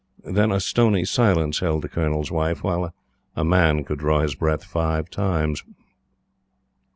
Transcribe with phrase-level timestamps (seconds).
[0.25, 2.91] Then a stony silence held the Colonel's Wife, while
[3.35, 5.63] a man could draw his breath five times.